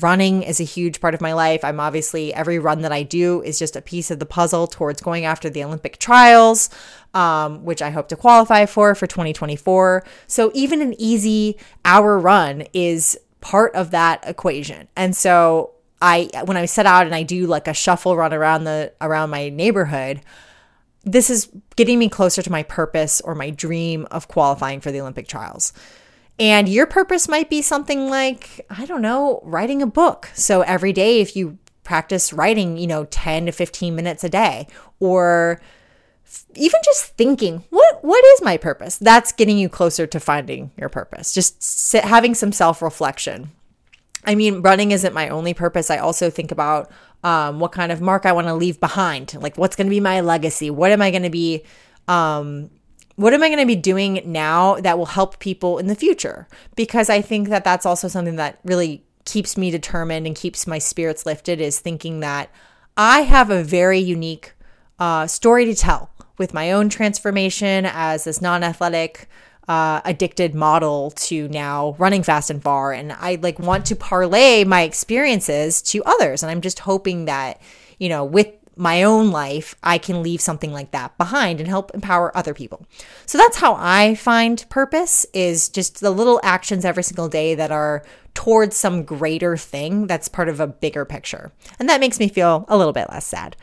running 0.00 0.42
is 0.42 0.60
a 0.60 0.64
huge 0.64 1.00
part 1.00 1.14
of 1.14 1.20
my 1.20 1.32
life. 1.32 1.64
I'm 1.64 1.78
obviously, 1.78 2.34
every 2.34 2.58
run 2.58 2.82
that 2.82 2.92
I 2.92 3.02
do 3.02 3.42
is 3.42 3.58
just 3.58 3.76
a 3.76 3.82
piece 3.82 4.10
of 4.10 4.18
the 4.18 4.26
puzzle 4.26 4.66
towards 4.66 5.00
going 5.00 5.24
after 5.24 5.48
the 5.48 5.62
Olympic 5.62 5.98
trials, 5.98 6.70
um, 7.12 7.64
which 7.64 7.80
I 7.80 7.90
hope 7.90 8.08
to 8.08 8.16
qualify 8.16 8.66
for 8.66 8.94
for 8.94 9.06
2024. 9.06 10.04
So 10.26 10.50
even 10.54 10.82
an 10.82 10.94
easy 10.98 11.56
hour 11.84 12.18
run 12.18 12.64
is 12.72 13.18
part 13.40 13.74
of 13.74 13.90
that 13.92 14.24
equation. 14.26 14.88
And 14.96 15.14
so 15.14 15.73
I, 16.04 16.28
when 16.44 16.58
I 16.58 16.66
set 16.66 16.84
out 16.84 17.06
and 17.06 17.14
I 17.14 17.22
do 17.22 17.46
like 17.46 17.66
a 17.66 17.72
shuffle 17.72 18.14
run 18.14 18.34
around 18.34 18.64
the, 18.64 18.92
around 19.00 19.30
my 19.30 19.48
neighborhood, 19.48 20.20
this 21.02 21.30
is 21.30 21.48
getting 21.76 21.98
me 21.98 22.10
closer 22.10 22.42
to 22.42 22.52
my 22.52 22.62
purpose 22.62 23.22
or 23.22 23.34
my 23.34 23.48
dream 23.48 24.06
of 24.10 24.28
qualifying 24.28 24.80
for 24.80 24.92
the 24.92 25.00
Olympic 25.00 25.26
trials. 25.26 25.72
And 26.38 26.68
your 26.68 26.86
purpose 26.86 27.26
might 27.26 27.48
be 27.48 27.62
something 27.62 28.10
like, 28.10 28.66
I 28.68 28.84
don't 28.84 29.00
know, 29.00 29.40
writing 29.44 29.80
a 29.80 29.86
book. 29.86 30.28
So 30.34 30.60
every 30.60 30.92
day, 30.92 31.20
if 31.20 31.36
you 31.36 31.58
practice 31.84 32.32
writing, 32.32 32.76
you 32.76 32.86
know, 32.86 33.04
10 33.06 33.46
to 33.46 33.52
15 33.52 33.94
minutes 33.96 34.24
a 34.24 34.28
day, 34.28 34.66
or 35.00 35.60
even 36.54 36.80
just 36.84 37.16
thinking, 37.16 37.64
what 37.70 38.04
what 38.04 38.24
is 38.34 38.42
my 38.42 38.56
purpose? 38.56 38.98
That's 38.98 39.32
getting 39.32 39.56
you 39.56 39.68
closer 39.68 40.06
to 40.06 40.20
finding 40.20 40.70
your 40.76 40.88
purpose. 40.88 41.32
Just 41.32 41.62
sit, 41.62 42.04
having 42.04 42.34
some 42.34 42.52
self 42.52 42.82
reflection. 42.82 43.52
I 44.26 44.34
mean, 44.34 44.62
running 44.62 44.90
isn't 44.90 45.14
my 45.14 45.28
only 45.28 45.54
purpose. 45.54 45.90
I 45.90 45.98
also 45.98 46.30
think 46.30 46.50
about 46.50 46.90
um, 47.22 47.60
what 47.60 47.72
kind 47.72 47.92
of 47.92 48.00
mark 48.00 48.26
I 48.26 48.32
want 48.32 48.46
to 48.46 48.54
leave 48.54 48.80
behind. 48.80 49.34
Like, 49.34 49.56
what's 49.56 49.76
going 49.76 49.86
to 49.86 49.90
be 49.90 50.00
my 50.00 50.20
legacy? 50.20 50.70
What 50.70 50.92
am 50.92 51.02
I 51.02 51.10
going 51.10 51.22
to 51.22 51.30
be? 51.30 51.64
Um, 52.08 52.70
what 53.16 53.32
am 53.32 53.42
I 53.42 53.48
going 53.48 53.60
to 53.60 53.66
be 53.66 53.76
doing 53.76 54.22
now 54.24 54.74
that 54.80 54.98
will 54.98 55.06
help 55.06 55.38
people 55.38 55.78
in 55.78 55.86
the 55.86 55.94
future? 55.94 56.48
Because 56.74 57.08
I 57.08 57.20
think 57.20 57.48
that 57.48 57.64
that's 57.64 57.86
also 57.86 58.08
something 58.08 58.36
that 58.36 58.58
really 58.64 59.04
keeps 59.24 59.56
me 59.56 59.70
determined 59.70 60.26
and 60.26 60.36
keeps 60.36 60.66
my 60.66 60.78
spirits 60.78 61.24
lifted 61.24 61.60
is 61.60 61.78
thinking 61.78 62.20
that 62.20 62.50
I 62.96 63.20
have 63.20 63.50
a 63.50 63.62
very 63.62 63.98
unique 63.98 64.54
uh, 64.98 65.26
story 65.26 65.64
to 65.64 65.74
tell 65.74 66.10
with 66.38 66.54
my 66.54 66.72
own 66.72 66.88
transformation 66.88 67.86
as 67.86 68.24
this 68.24 68.40
non 68.40 68.62
athletic 68.62 69.28
uh, 69.68 70.00
addicted 70.04 70.54
model 70.54 71.10
to 71.12 71.48
now 71.48 71.94
running 71.98 72.22
fast 72.22 72.50
and 72.50 72.62
far. 72.62 72.92
And 72.92 73.12
i 73.12 73.36
like 73.36 73.58
want 73.58 73.86
to 73.86 73.96
parlay 73.96 74.64
my 74.64 74.82
experiences 74.82 75.82
to 75.82 76.02
others. 76.04 76.42
And 76.42 76.50
i'm 76.50 76.60
just 76.60 76.80
hoping 76.80 77.26
that 77.26 77.60
you 77.98 78.08
know 78.08 78.24
with 78.24 78.48
my 78.76 79.04
own 79.04 79.30
life 79.30 79.76
i 79.84 79.98
can 79.98 80.20
leave 80.20 80.40
something 80.40 80.72
like 80.72 80.90
that 80.90 81.16
behind 81.16 81.60
and 81.60 81.68
help 81.68 81.92
empower 81.94 82.36
other 82.36 82.54
people. 82.54 82.86
So 83.26 83.38
that's 83.38 83.56
how 83.56 83.74
i 83.78 84.14
find 84.14 84.64
purpose 84.68 85.24
is 85.32 85.68
just 85.68 86.00
the 86.00 86.10
little 86.10 86.40
actions 86.42 86.84
every 86.84 87.02
single 87.02 87.28
day 87.28 87.54
that 87.54 87.70
are 87.70 88.04
towards 88.34 88.76
some 88.76 89.04
greater 89.04 89.56
thing 89.56 90.06
that's 90.06 90.28
part 90.28 90.48
of 90.48 90.60
a 90.60 90.66
bigger 90.66 91.04
picture. 91.04 91.52
And 91.78 91.88
that 91.88 92.00
makes 92.00 92.18
me 92.18 92.28
feel 92.28 92.64
a 92.68 92.76
little 92.76 92.92
bit 92.92 93.08
less 93.10 93.26
sad. 93.26 93.56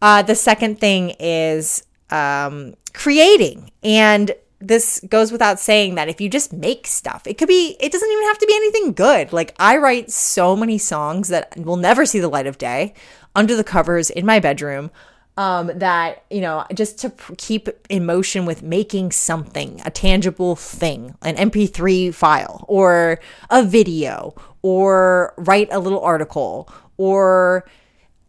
Uh, 0.00 0.22
the 0.22 0.34
second 0.34 0.80
thing 0.80 1.10
is 1.20 1.84
um, 2.10 2.74
creating. 2.94 3.70
And 3.82 4.32
this 4.60 5.00
goes 5.08 5.30
without 5.30 5.60
saying 5.60 5.94
that 5.94 6.08
if 6.08 6.20
you 6.20 6.28
just 6.28 6.52
make 6.52 6.86
stuff, 6.86 7.26
it 7.26 7.38
could 7.38 7.48
be, 7.48 7.76
it 7.80 7.92
doesn't 7.92 8.10
even 8.10 8.24
have 8.24 8.38
to 8.38 8.46
be 8.46 8.56
anything 8.56 8.92
good. 8.92 9.32
Like, 9.32 9.54
I 9.58 9.76
write 9.76 10.10
so 10.10 10.56
many 10.56 10.78
songs 10.78 11.28
that 11.28 11.56
will 11.56 11.76
never 11.76 12.04
see 12.04 12.18
the 12.18 12.28
light 12.28 12.46
of 12.46 12.58
day 12.58 12.94
under 13.36 13.54
the 13.54 13.64
covers 13.64 14.10
in 14.10 14.26
my 14.26 14.40
bedroom. 14.40 14.90
Um, 15.36 15.70
that, 15.76 16.24
you 16.30 16.40
know, 16.40 16.64
just 16.74 16.98
to 16.98 17.10
p- 17.10 17.36
keep 17.36 17.68
in 17.88 18.04
motion 18.04 18.44
with 18.44 18.64
making 18.64 19.12
something, 19.12 19.80
a 19.84 19.90
tangible 19.90 20.56
thing, 20.56 21.14
an 21.22 21.36
MP3 21.36 22.12
file 22.12 22.64
or 22.66 23.20
a 23.48 23.62
video 23.62 24.34
or 24.62 25.34
write 25.36 25.68
a 25.70 25.78
little 25.78 26.00
article 26.00 26.68
or 26.96 27.64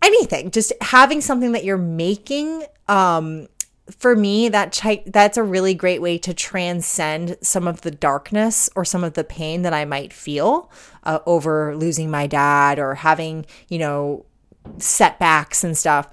anything, 0.04 0.52
just 0.52 0.72
having 0.82 1.20
something 1.20 1.54
that 1.54 1.64
you're 1.64 1.78
making 1.78 2.64
um, 2.88 3.48
for 3.98 4.16
me 4.16 4.50
that 4.50 4.72
ch- 4.72 5.04
that's 5.06 5.38
a 5.38 5.44
really 5.44 5.74
great 5.74 6.02
way 6.02 6.18
to 6.20 6.34
transcend 6.34 7.38
some 7.42 7.68
of 7.68 7.82
the 7.82 7.92
darkness 7.92 8.70
or 8.76 8.86
some 8.86 9.04
of 9.04 9.14
the 9.14 9.24
pain 9.24 9.62
that 9.64 9.74
I 9.74 9.86
might 9.86 10.14
feel 10.14 10.72
uh, 11.04 11.20
over 11.26 11.76
losing 11.76 12.12
my 12.12 12.28
dad 12.28 12.80
or 12.80 12.96
having, 12.96 13.46
you 13.68 13.80
know, 13.80 14.26
setbacks 14.78 15.64
and 15.64 15.78
stuff. 15.78 16.10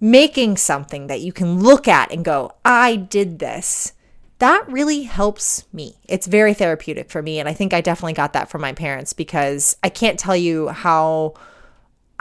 Making 0.00 0.56
something 0.56 1.06
that 1.06 1.20
you 1.20 1.32
can 1.32 1.60
look 1.60 1.86
at 1.86 2.10
and 2.10 2.24
go, 2.24 2.52
I 2.64 2.96
did 2.96 3.38
this. 3.38 3.92
That 4.40 4.68
really 4.68 5.04
helps 5.04 5.64
me. 5.72 5.94
It's 6.08 6.26
very 6.26 6.54
therapeutic 6.54 7.08
for 7.08 7.22
me. 7.22 7.38
And 7.38 7.48
I 7.48 7.54
think 7.54 7.72
I 7.72 7.80
definitely 7.80 8.14
got 8.14 8.32
that 8.32 8.50
from 8.50 8.62
my 8.62 8.72
parents 8.72 9.12
because 9.12 9.76
I 9.84 9.88
can't 9.88 10.18
tell 10.18 10.34
you 10.34 10.68
how 10.68 11.34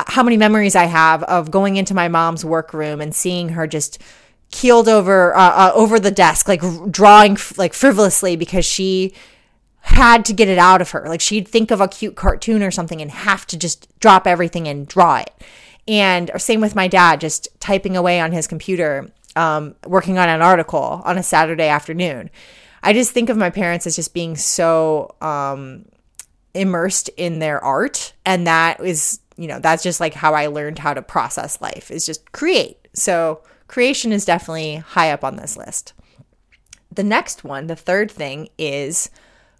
how 0.07 0.23
many 0.23 0.37
memories 0.37 0.75
I 0.75 0.85
have 0.85 1.23
of 1.23 1.51
going 1.51 1.77
into 1.77 1.93
my 1.93 2.07
mom's 2.07 2.45
workroom 2.45 3.01
and 3.01 3.13
seeing 3.13 3.49
her 3.49 3.67
just 3.67 3.99
keeled 4.51 4.87
over 4.87 5.35
uh, 5.35 5.39
uh, 5.39 5.71
over 5.73 5.99
the 5.99 6.11
desk, 6.11 6.47
like 6.47 6.61
drawing 6.91 7.37
like 7.57 7.73
frivolously 7.73 8.35
because 8.35 8.65
she 8.65 9.13
had 9.81 10.23
to 10.25 10.33
get 10.33 10.47
it 10.47 10.57
out 10.57 10.81
of 10.81 10.91
her. 10.91 11.05
Like 11.07 11.21
she'd 11.21 11.47
think 11.47 11.71
of 11.71 11.81
a 11.81 11.87
cute 11.87 12.15
cartoon 12.15 12.61
or 12.61 12.71
something 12.71 13.01
and 13.01 13.09
have 13.09 13.47
to 13.47 13.57
just 13.57 13.87
drop 13.99 14.27
everything 14.27 14.67
and 14.67 14.87
draw 14.87 15.17
it. 15.17 15.31
And 15.87 16.29
same 16.37 16.61
with 16.61 16.75
my 16.75 16.87
dad, 16.87 17.19
just 17.19 17.47
typing 17.59 17.97
away 17.97 18.19
on 18.19 18.31
his 18.31 18.45
computer, 18.47 19.11
um, 19.35 19.75
working 19.87 20.19
on 20.19 20.29
an 20.29 20.41
article 20.41 21.01
on 21.03 21.17
a 21.17 21.23
Saturday 21.23 21.67
afternoon. 21.67 22.29
I 22.83 22.93
just 22.93 23.11
think 23.11 23.29
of 23.29 23.37
my 23.37 23.49
parents 23.49 23.87
as 23.87 23.95
just 23.95 24.13
being 24.13 24.35
so 24.35 25.15
um, 25.21 25.85
immersed 26.53 27.09
in 27.17 27.39
their 27.39 27.63
art, 27.63 28.13
and 28.25 28.47
that 28.47 28.79
is, 28.79 29.19
you 29.37 29.47
know, 29.47 29.59
that's 29.59 29.83
just 29.83 29.99
like 29.99 30.13
how 30.13 30.33
I 30.33 30.47
learned 30.47 30.79
how 30.79 30.93
to 30.93 31.01
process 31.01 31.61
life 31.61 31.91
is 31.91 32.05
just 32.05 32.31
create. 32.31 32.87
So 32.93 33.41
creation 33.71 34.11
is 34.11 34.25
definitely 34.25 34.75
high 34.75 35.11
up 35.11 35.23
on 35.23 35.37
this 35.37 35.55
list. 35.55 35.93
The 36.93 37.03
next 37.03 37.45
one, 37.45 37.67
the 37.67 37.75
third 37.75 38.11
thing, 38.11 38.49
is 38.57 39.09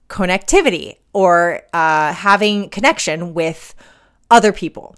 connectivity 0.09 0.97
or 1.13 1.61
uh, 1.71 2.11
having 2.11 2.69
connection 2.69 3.33
with 3.33 3.73
other 4.29 4.51
people. 4.51 4.97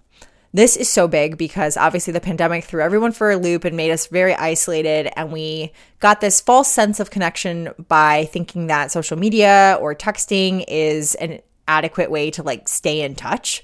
This 0.51 0.75
is 0.75 0.89
so 0.89 1.07
big 1.07 1.37
because 1.37 1.77
obviously 1.77 2.11
the 2.11 2.21
pandemic 2.21 2.63
threw 2.63 2.81
everyone 2.81 3.11
for 3.11 3.29
a 3.29 3.37
loop 3.37 3.65
and 3.65 3.77
made 3.77 3.91
us 3.91 4.07
very 4.07 4.33
isolated. 4.33 5.11
And 5.15 5.31
we 5.31 5.71
got 5.99 6.19
this 6.19 6.41
false 6.41 6.71
sense 6.71 6.99
of 6.99 7.11
connection 7.11 7.69
by 7.87 8.25
thinking 8.25 8.65
that 8.67 8.91
social 8.91 9.17
media 9.17 9.77
or 9.79 9.93
texting 9.93 10.65
is 10.67 11.13
an 11.15 11.39
adequate 11.67 12.09
way 12.09 12.31
to 12.31 12.41
like 12.41 12.67
stay 12.67 13.01
in 13.01 13.13
touch 13.13 13.63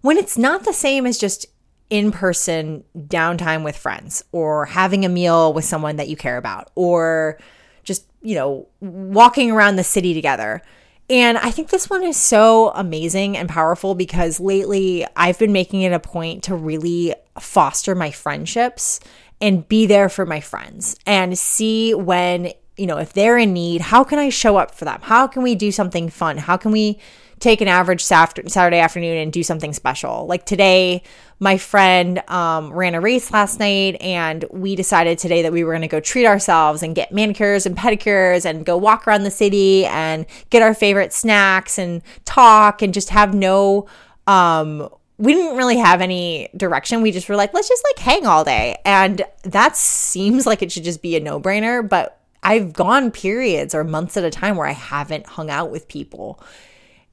when 0.00 0.16
it's 0.16 0.38
not 0.38 0.64
the 0.64 0.72
same 0.72 1.06
as 1.06 1.18
just 1.18 1.46
in 1.90 2.12
person 2.12 2.84
downtime 2.96 3.64
with 3.64 3.76
friends 3.76 4.22
or 4.32 4.66
having 4.66 5.04
a 5.04 5.08
meal 5.08 5.52
with 5.52 5.64
someone 5.64 5.96
that 5.96 6.08
you 6.08 6.16
care 6.16 6.36
about 6.36 6.70
or 6.74 7.38
just, 7.82 8.06
you 8.20 8.34
know, 8.34 8.68
walking 8.80 9.50
around 9.50 9.76
the 9.76 9.84
city 9.84 10.12
together. 10.12 10.62
And 11.10 11.38
I 11.38 11.50
think 11.50 11.70
this 11.70 11.88
one 11.88 12.04
is 12.04 12.18
so 12.18 12.70
amazing 12.74 13.36
and 13.36 13.48
powerful 13.48 13.94
because 13.94 14.38
lately 14.40 15.06
I've 15.16 15.38
been 15.38 15.52
making 15.52 15.82
it 15.82 15.92
a 15.92 16.00
point 16.00 16.44
to 16.44 16.54
really 16.54 17.14
foster 17.40 17.94
my 17.94 18.10
friendships 18.10 19.00
and 19.40 19.66
be 19.66 19.86
there 19.86 20.10
for 20.10 20.26
my 20.26 20.40
friends 20.40 20.96
and 21.06 21.38
see 21.38 21.94
when, 21.94 22.52
you 22.76 22.86
know, 22.86 22.98
if 22.98 23.14
they're 23.14 23.38
in 23.38 23.54
need, 23.54 23.80
how 23.80 24.04
can 24.04 24.18
I 24.18 24.28
show 24.28 24.58
up 24.58 24.74
for 24.74 24.84
them? 24.84 24.98
How 25.00 25.26
can 25.26 25.42
we 25.42 25.54
do 25.54 25.72
something 25.72 26.10
fun? 26.10 26.36
How 26.36 26.58
can 26.58 26.72
we 26.72 26.98
take 27.40 27.60
an 27.60 27.68
average 27.68 28.02
Saturday 28.02 28.78
afternoon 28.78 29.16
and 29.16 29.32
do 29.32 29.42
something 29.42 29.72
special. 29.72 30.26
Like 30.26 30.44
today, 30.44 31.02
my 31.40 31.56
friend 31.56 32.22
um, 32.28 32.72
ran 32.72 32.94
a 32.94 33.00
race 33.00 33.30
last 33.30 33.60
night, 33.60 33.96
and 34.00 34.44
we 34.50 34.74
decided 34.74 35.18
today 35.18 35.42
that 35.42 35.52
we 35.52 35.62
were 35.62 35.72
going 35.72 35.82
to 35.82 35.88
go 35.88 36.00
treat 36.00 36.26
ourselves 36.26 36.82
and 36.82 36.94
get 36.94 37.12
manicures 37.12 37.64
and 37.66 37.76
pedicures 37.76 38.44
and 38.44 38.66
go 38.66 38.76
walk 38.76 39.06
around 39.06 39.22
the 39.22 39.30
city 39.30 39.86
and 39.86 40.26
get 40.50 40.62
our 40.62 40.74
favorite 40.74 41.12
snacks 41.12 41.78
and 41.78 42.02
talk 42.24 42.82
and 42.82 42.92
just 42.92 43.10
have 43.10 43.34
no. 43.34 43.86
Um, 44.26 44.88
we 45.18 45.34
didn't 45.34 45.56
really 45.56 45.78
have 45.78 46.00
any 46.00 46.48
direction. 46.56 47.02
We 47.02 47.10
just 47.10 47.28
were 47.28 47.36
like, 47.36 47.52
let's 47.52 47.68
just 47.68 47.84
like 47.84 47.98
hang 47.98 48.26
all 48.26 48.44
day. 48.44 48.78
And 48.84 49.22
that 49.42 49.76
seems 49.76 50.46
like 50.46 50.62
it 50.62 50.70
should 50.70 50.84
just 50.84 51.02
be 51.02 51.16
a 51.16 51.20
no 51.20 51.40
brainer. 51.40 51.88
But 51.88 52.20
I've 52.42 52.72
gone 52.72 53.10
periods 53.10 53.74
or 53.74 53.82
months 53.82 54.16
at 54.16 54.24
a 54.24 54.30
time 54.30 54.56
where 54.56 54.66
I 54.66 54.72
haven't 54.72 55.26
hung 55.26 55.50
out 55.50 55.70
with 55.70 55.88
people 55.88 56.40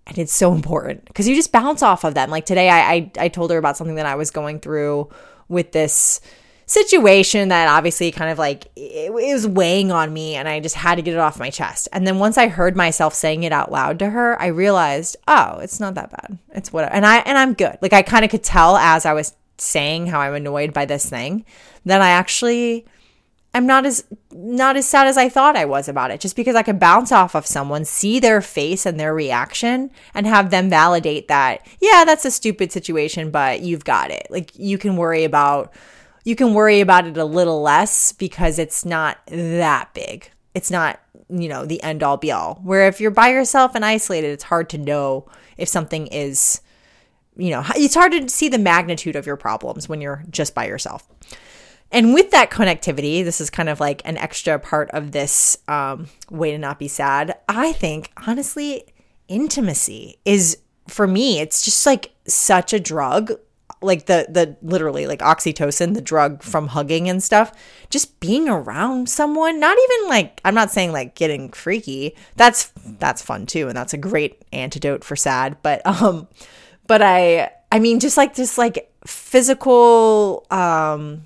and 0.07 0.17
it's 0.17 0.33
so 0.33 0.53
important 0.53 1.05
because 1.05 1.27
you 1.27 1.35
just 1.35 1.51
bounce 1.51 1.81
off 1.81 2.03
of 2.03 2.13
them. 2.13 2.29
Like 2.29 2.45
today, 2.45 2.69
I, 2.69 2.93
I, 2.93 3.11
I 3.19 3.27
told 3.27 3.51
her 3.51 3.57
about 3.57 3.77
something 3.77 3.95
that 3.95 4.05
I 4.05 4.15
was 4.15 4.31
going 4.31 4.59
through 4.59 5.09
with 5.47 5.71
this 5.71 6.21
situation 6.67 7.49
that 7.49 7.67
obviously 7.67 8.11
kind 8.11 8.31
of 8.31 8.39
like 8.39 8.65
it, 8.75 9.11
it, 9.11 9.33
was 9.33 9.47
weighing 9.47 9.91
on 9.91 10.13
me, 10.13 10.35
and 10.35 10.47
I 10.47 10.59
just 10.59 10.75
had 10.75 10.95
to 10.95 11.01
get 11.01 11.13
it 11.13 11.19
off 11.19 11.39
my 11.39 11.49
chest. 11.49 11.87
And 11.91 12.05
then 12.05 12.19
once 12.19 12.37
I 12.37 12.47
heard 12.47 12.75
myself 12.75 13.13
saying 13.13 13.43
it 13.43 13.51
out 13.51 13.71
loud 13.71 13.99
to 13.99 14.09
her, 14.09 14.39
I 14.41 14.47
realized, 14.47 15.17
oh, 15.27 15.59
it's 15.59 15.79
not 15.79 15.95
that 15.95 16.11
bad. 16.11 16.37
It's 16.53 16.71
whatever. 16.71 16.93
And 16.93 17.05
I 17.05 17.17
and 17.19 17.37
I'm 17.37 17.53
good. 17.53 17.77
Like 17.81 17.93
I 17.93 18.01
kind 18.01 18.25
of 18.25 18.31
could 18.31 18.43
tell 18.43 18.77
as 18.77 19.05
I 19.05 19.13
was 19.13 19.33
saying 19.57 20.07
how 20.07 20.19
I'm 20.19 20.33
annoyed 20.33 20.73
by 20.73 20.85
this 20.85 21.09
thing 21.09 21.45
that 21.85 22.01
I 22.01 22.09
actually 22.09 22.85
I'm 23.55 23.65
not 23.65 23.85
as 23.85 24.03
not 24.33 24.75
as 24.75 24.85
sad 24.85 25.07
as 25.07 25.15
I 25.17 25.29
thought 25.29 25.55
I 25.55 25.63
was 25.63 25.87
about 25.87 26.11
it 26.11 26.19
just 26.19 26.35
because 26.35 26.57
I 26.57 26.61
could 26.61 26.77
bounce 26.77 27.13
off 27.13 27.35
of 27.35 27.47
someone, 27.47 27.85
see 27.85 28.19
their 28.19 28.41
face 28.41 28.85
and 28.85 28.99
their 28.99 29.15
reaction 29.15 29.91
and 30.13 30.27
have 30.27 30.49
them 30.49 30.69
validate 30.69 31.29
that, 31.29 31.65
yeah, 31.79 32.03
that's 32.03 32.25
a 32.25 32.31
stupid 32.31 32.73
situation, 32.73 33.31
but 33.31 33.61
you've 33.61 33.85
got 33.85 34.11
it. 34.11 34.27
Like 34.29 34.51
you 34.59 34.77
can 34.77 34.97
worry 34.97 35.23
about 35.23 35.73
you 36.25 36.35
can 36.35 36.53
worry 36.53 36.81
about 36.81 37.07
it 37.07 37.15
a 37.15 37.23
little 37.23 37.61
less 37.61 38.11
because 38.11 38.59
it's 38.59 38.83
not 38.83 39.19
that 39.27 39.93
big. 39.93 40.29
It's 40.53 40.69
not, 40.69 40.99
you 41.29 41.47
know, 41.47 41.65
the 41.65 41.81
end 41.81 42.03
all 42.03 42.17
be 42.17 42.33
all. 42.33 42.55
Where 42.61 42.89
if 42.89 42.99
you're 42.99 43.09
by 43.09 43.29
yourself 43.29 43.73
and 43.73 43.85
isolated, 43.85 44.31
it's 44.31 44.43
hard 44.43 44.69
to 44.71 44.77
know 44.77 45.29
if 45.55 45.69
something 45.69 46.07
is 46.07 46.59
you 47.37 47.51
know, 47.51 47.63
it's 47.75 47.95
hard 47.95 48.11
to 48.11 48.27
see 48.27 48.49
the 48.49 48.57
magnitude 48.57 49.15
of 49.15 49.25
your 49.25 49.37
problems 49.37 49.87
when 49.87 50.01
you're 50.01 50.25
just 50.29 50.53
by 50.53 50.67
yourself. 50.67 51.07
And 51.95 52.13
with 52.13 52.31
that 52.31 52.51
connectivity, 52.51 53.23
this 53.23 53.39
is 53.39 53.49
kind 53.49 53.69
of 53.69 53.79
like 53.79 54.01
an 54.03 54.17
extra 54.17 54.59
part 54.59 54.91
of 54.91 55.13
this 55.13 55.57
um, 55.69 56.07
way 56.29 56.51
to 56.51 56.57
not 56.57 56.77
be 56.77 56.89
sad. 56.89 57.37
I 57.47 57.71
think, 57.71 58.11
honestly, 58.27 58.83
intimacy 59.29 60.17
is 60.25 60.57
for 60.89 61.07
me, 61.07 61.39
it's 61.39 61.61
just 61.61 61.85
like 61.85 62.11
such 62.27 62.73
a 62.73 62.81
drug. 62.81 63.31
Like 63.81 64.07
the 64.07 64.27
the 64.29 64.57
literally 64.61 65.07
like 65.07 65.19
oxytocin, 65.19 65.93
the 65.93 66.01
drug 66.01 66.43
from 66.43 66.67
hugging 66.67 67.07
and 67.07 67.23
stuff. 67.23 67.53
Just 67.89 68.19
being 68.19 68.49
around 68.49 69.07
someone, 69.07 69.61
not 69.61 69.77
even 69.77 70.09
like 70.09 70.41
I'm 70.43 70.55
not 70.55 70.71
saying 70.71 70.91
like 70.91 71.15
getting 71.15 71.49
freaky. 71.51 72.13
That's 72.35 72.73
that's 72.99 73.21
fun 73.21 73.45
too, 73.45 73.69
and 73.69 73.77
that's 73.77 73.93
a 73.93 73.97
great 73.97 74.43
antidote 74.51 75.05
for 75.05 75.15
sad. 75.15 75.57
But 75.61 75.85
um, 75.87 76.27
but 76.87 77.01
I 77.01 77.51
I 77.71 77.79
mean 77.79 78.01
just 78.01 78.17
like 78.17 78.35
just 78.35 78.57
like 78.57 78.91
physical 79.05 80.45
um 80.51 81.23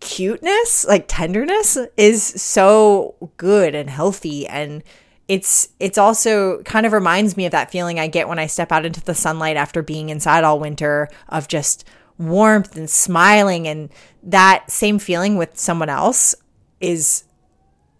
cuteness, 0.00 0.84
like 0.86 1.06
tenderness 1.08 1.78
is 1.96 2.22
so 2.22 3.14
good 3.36 3.74
and 3.74 3.90
healthy. 3.90 4.46
And 4.46 4.82
it's 5.28 5.68
it's 5.80 5.98
also 5.98 6.62
kind 6.62 6.86
of 6.86 6.92
reminds 6.92 7.36
me 7.36 7.46
of 7.46 7.52
that 7.52 7.70
feeling 7.70 7.98
I 7.98 8.06
get 8.06 8.28
when 8.28 8.38
I 8.38 8.46
step 8.46 8.72
out 8.72 8.86
into 8.86 9.02
the 9.02 9.14
sunlight 9.14 9.56
after 9.56 9.82
being 9.82 10.08
inside 10.08 10.44
all 10.44 10.60
winter 10.60 11.08
of 11.28 11.48
just 11.48 11.86
warmth 12.18 12.76
and 12.76 12.88
smiling. 12.88 13.66
And 13.66 13.90
that 14.22 14.70
same 14.70 14.98
feeling 14.98 15.36
with 15.36 15.58
someone 15.58 15.88
else 15.88 16.34
is 16.80 17.24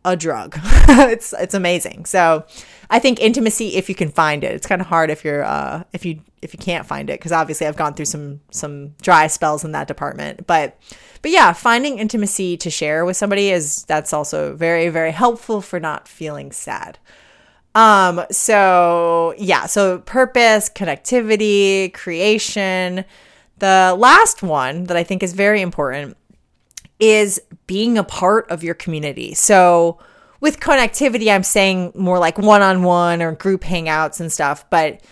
a 0.06 0.16
drug. 0.16 0.56
it's 0.62 1.34
it's 1.34 1.52
amazing. 1.52 2.06
So 2.06 2.46
I 2.88 3.00
think 3.00 3.20
intimacy 3.20 3.74
if 3.74 3.88
you 3.88 3.94
can 3.94 4.08
find 4.08 4.44
it. 4.44 4.54
It's 4.54 4.66
kind 4.66 4.80
of 4.80 4.86
hard 4.86 5.10
if 5.10 5.24
you're 5.24 5.44
uh 5.44 5.82
if 5.92 6.06
you 6.06 6.20
if 6.40 6.54
you 6.54 6.58
can't 6.58 6.86
find 6.86 7.10
it 7.10 7.18
because 7.18 7.32
obviously 7.32 7.66
I've 7.66 7.76
gone 7.76 7.92
through 7.94 8.06
some 8.06 8.40
some 8.52 8.94
dry 9.02 9.26
spells 9.26 9.64
in 9.64 9.72
that 9.72 9.88
department. 9.88 10.46
But 10.46 10.78
but 11.22 11.32
yeah, 11.32 11.52
finding 11.52 11.98
intimacy 11.98 12.56
to 12.58 12.70
share 12.70 13.04
with 13.04 13.16
somebody 13.16 13.50
is 13.50 13.82
that's 13.84 14.12
also 14.12 14.54
very 14.54 14.88
very 14.88 15.10
helpful 15.10 15.60
for 15.60 15.80
not 15.80 16.06
feeling 16.06 16.52
sad. 16.52 16.98
Um 17.74 18.24
so 18.30 19.34
yeah, 19.36 19.66
so 19.66 19.98
purpose, 19.98 20.70
connectivity, 20.70 21.92
creation. 21.92 23.04
The 23.58 23.96
last 23.98 24.42
one 24.42 24.84
that 24.84 24.96
I 24.96 25.02
think 25.02 25.24
is 25.24 25.32
very 25.32 25.62
important 25.62 26.16
is 26.98 27.40
being 27.66 27.98
a 27.98 28.04
part 28.04 28.50
of 28.50 28.62
your 28.62 28.74
community. 28.74 29.34
So 29.34 29.98
with 30.40 30.60
connectivity, 30.60 31.32
I'm 31.32 31.42
saying 31.42 31.92
more 31.94 32.18
like 32.18 32.38
one 32.38 32.62
on 32.62 32.82
one 32.82 33.22
or 33.22 33.32
group 33.32 33.62
hangouts 33.62 34.20
and 34.20 34.32
stuff. 34.32 34.68
But 34.70 35.02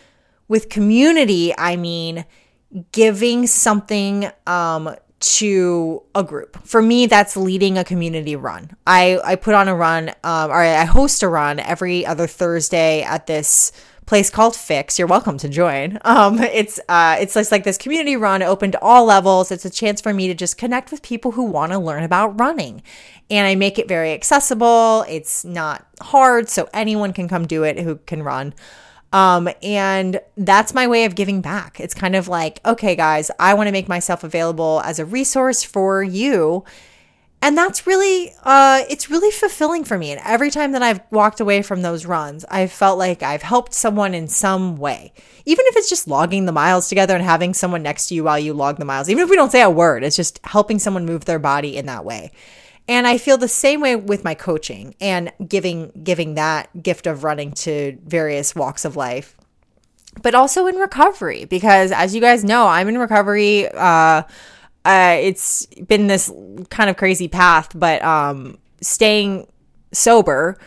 with 0.48 0.68
community, 0.68 1.54
I 1.56 1.76
mean 1.76 2.24
giving 2.92 3.46
something 3.46 4.30
um, 4.46 4.94
to 5.20 6.02
a 6.14 6.22
group. 6.22 6.66
For 6.66 6.82
me, 6.82 7.06
that's 7.06 7.36
leading 7.36 7.78
a 7.78 7.84
community 7.84 8.36
run. 8.36 8.76
I, 8.86 9.18
I 9.24 9.36
put 9.36 9.54
on 9.54 9.68
a 9.68 9.74
run, 9.74 10.10
um, 10.22 10.50
or 10.50 10.56
I 10.56 10.84
host 10.84 11.22
a 11.22 11.28
run 11.28 11.60
every 11.60 12.04
other 12.04 12.26
Thursday 12.26 13.02
at 13.02 13.26
this 13.26 13.72
place 14.06 14.30
called 14.30 14.54
Fix. 14.54 14.98
You're 14.98 15.08
welcome 15.08 15.38
to 15.38 15.48
join. 15.48 15.98
Um, 16.04 16.38
it's 16.40 16.78
uh, 16.88 17.16
it's 17.20 17.34
just 17.34 17.52
like 17.52 17.64
this 17.64 17.78
community 17.78 18.16
run 18.16 18.42
open 18.42 18.72
to 18.72 18.80
all 18.80 19.04
levels. 19.04 19.50
It's 19.50 19.64
a 19.64 19.70
chance 19.70 20.00
for 20.00 20.12
me 20.12 20.28
to 20.28 20.34
just 20.34 20.58
connect 20.58 20.90
with 20.90 21.02
people 21.02 21.32
who 21.32 21.44
want 21.44 21.72
to 21.72 21.78
learn 21.78 22.02
about 22.02 22.38
running, 22.38 22.82
and 23.30 23.46
I 23.46 23.54
make 23.54 23.78
it 23.78 23.88
very 23.88 24.12
accessible. 24.12 25.04
It's 25.08 25.44
not 25.44 25.86
hard, 26.00 26.48
so 26.48 26.68
anyone 26.72 27.12
can 27.12 27.28
come 27.28 27.46
do 27.46 27.62
it 27.62 27.78
who 27.78 27.96
can 27.96 28.22
run. 28.22 28.54
Um, 29.12 29.48
and 29.62 30.20
that's 30.36 30.74
my 30.74 30.88
way 30.88 31.04
of 31.04 31.14
giving 31.14 31.40
back. 31.40 31.78
It's 31.78 31.94
kind 31.94 32.16
of 32.16 32.26
like, 32.26 32.60
okay, 32.66 32.96
guys, 32.96 33.30
I 33.38 33.54
want 33.54 33.68
to 33.68 33.72
make 33.72 33.88
myself 33.88 34.24
available 34.24 34.82
as 34.84 34.98
a 34.98 35.04
resource 35.04 35.62
for 35.62 36.02
you 36.02 36.64
and 37.44 37.58
that's 37.58 37.86
really 37.86 38.32
uh 38.42 38.84
it's 38.88 39.10
really 39.10 39.30
fulfilling 39.30 39.84
for 39.84 39.98
me. 39.98 40.10
And 40.10 40.20
every 40.24 40.50
time 40.50 40.72
that 40.72 40.82
i've 40.82 41.00
walked 41.10 41.40
away 41.40 41.60
from 41.60 41.82
those 41.82 42.06
runs 42.06 42.44
i've 42.50 42.72
felt 42.72 42.98
like 42.98 43.22
i've 43.22 43.42
helped 43.42 43.74
someone 43.74 44.14
in 44.14 44.28
some 44.28 44.76
way. 44.76 45.12
Even 45.44 45.66
if 45.68 45.76
it's 45.76 45.90
just 45.90 46.08
logging 46.08 46.46
the 46.46 46.52
miles 46.52 46.88
together 46.88 47.14
and 47.14 47.22
having 47.22 47.52
someone 47.52 47.82
next 47.82 48.08
to 48.08 48.14
you 48.14 48.24
while 48.24 48.38
you 48.38 48.54
log 48.54 48.78
the 48.78 48.86
miles 48.86 49.10
even 49.10 49.22
if 49.22 49.28
we 49.28 49.36
don't 49.36 49.52
say 49.52 49.60
a 49.60 49.68
word 49.68 50.02
it's 50.02 50.16
just 50.16 50.40
helping 50.44 50.78
someone 50.78 51.04
move 51.04 51.26
their 51.26 51.38
body 51.38 51.76
in 51.76 51.86
that 51.86 52.04
way. 52.04 52.32
And 52.88 53.06
i 53.06 53.18
feel 53.18 53.36
the 53.36 53.46
same 53.48 53.82
way 53.82 53.94
with 53.94 54.24
my 54.24 54.34
coaching 54.34 54.94
and 54.98 55.30
giving 55.46 55.92
giving 56.02 56.34
that 56.34 56.82
gift 56.82 57.06
of 57.06 57.24
running 57.24 57.52
to 57.52 57.98
various 58.06 58.54
walks 58.54 58.86
of 58.86 58.96
life 58.96 59.36
but 60.22 60.34
also 60.34 60.66
in 60.66 60.76
recovery 60.76 61.44
because 61.44 61.92
as 61.92 62.14
you 62.14 62.22
guys 62.22 62.42
know 62.42 62.66
i'm 62.68 62.88
in 62.88 62.96
recovery 62.96 63.68
uh 63.68 64.22
uh, 64.84 65.16
it's 65.20 65.66
been 65.66 66.06
this 66.06 66.30
kind 66.70 66.90
of 66.90 66.96
crazy 66.96 67.28
path, 67.28 67.70
but 67.74 68.02
um, 68.02 68.58
staying 68.80 69.46
sober 69.92 70.58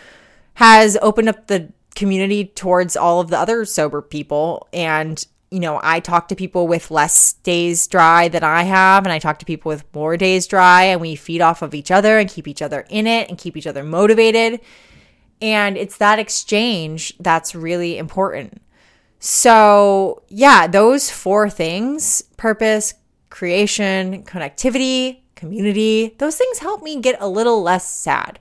has 0.55 0.97
opened 1.01 1.29
up 1.29 1.47
the 1.47 1.71
community 1.95 2.45
towards 2.45 2.95
all 2.95 3.19
of 3.19 3.29
the 3.29 3.37
other 3.37 3.65
sober 3.65 4.01
people. 4.01 4.67
And, 4.73 5.23
you 5.51 5.59
know, 5.59 5.79
I 5.83 5.99
talk 5.99 6.27
to 6.29 6.35
people 6.35 6.67
with 6.67 6.89
less 6.89 7.33
days 7.33 7.87
dry 7.87 8.27
than 8.27 8.43
I 8.43 8.63
have, 8.63 9.05
and 9.05 9.13
I 9.13 9.19
talk 9.19 9.39
to 9.39 9.45
people 9.45 9.69
with 9.69 9.83
more 9.93 10.17
days 10.17 10.47
dry, 10.47 10.83
and 10.83 11.01
we 11.01 11.15
feed 11.15 11.41
off 11.41 11.61
of 11.61 11.75
each 11.75 11.91
other 11.91 12.17
and 12.17 12.29
keep 12.29 12.47
each 12.47 12.61
other 12.61 12.85
in 12.89 13.05
it 13.07 13.29
and 13.29 13.37
keep 13.37 13.55
each 13.55 13.67
other 13.67 13.83
motivated. 13.83 14.61
And 15.41 15.77
it's 15.77 15.97
that 15.97 16.17
exchange 16.17 17.15
that's 17.19 17.53
really 17.53 17.97
important. 17.97 18.61
So, 19.19 20.23
yeah, 20.27 20.67
those 20.67 21.09
four 21.09 21.49
things 21.49 22.23
purpose, 22.37 22.93
creation, 23.37 24.23
connectivity, 24.23 25.19
community, 25.35 26.15
those 26.17 26.35
things 26.35 26.57
help 26.57 26.81
me 26.81 26.99
get 26.99 27.15
a 27.21 27.27
little 27.27 27.61
less 27.61 27.87
sad. 27.87 28.39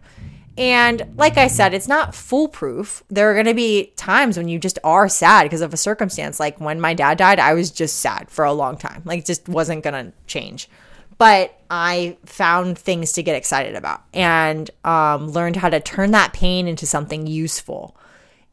And 0.56 1.12
like 1.18 1.36
I 1.36 1.48
said, 1.48 1.74
it's 1.74 1.86
not 1.86 2.14
foolproof. 2.14 3.04
There 3.10 3.30
are 3.30 3.34
going 3.34 3.44
to 3.44 3.52
be 3.52 3.92
times 3.96 4.38
when 4.38 4.48
you 4.48 4.58
just 4.58 4.78
are 4.82 5.06
sad 5.06 5.42
because 5.42 5.60
of 5.60 5.74
a 5.74 5.76
circumstance. 5.76 6.40
Like 6.40 6.58
when 6.62 6.80
my 6.80 6.94
dad 6.94 7.18
died, 7.18 7.38
I 7.38 7.52
was 7.52 7.70
just 7.70 7.98
sad 7.98 8.30
for 8.30 8.46
a 8.46 8.54
long 8.54 8.78
time. 8.78 9.02
Like 9.04 9.18
it 9.18 9.26
just 9.26 9.50
wasn't 9.50 9.84
going 9.84 10.06
to 10.06 10.12
change. 10.26 10.70
But 11.18 11.60
I 11.70 12.16
found 12.24 12.78
things 12.78 13.12
to 13.12 13.22
get 13.22 13.36
excited 13.36 13.74
about 13.74 14.02
and 14.14 14.70
um, 14.82 15.28
learned 15.28 15.56
how 15.56 15.68
to 15.68 15.78
turn 15.78 16.12
that 16.12 16.32
pain 16.32 16.68
into 16.68 16.86
something 16.86 17.26
useful. 17.26 17.98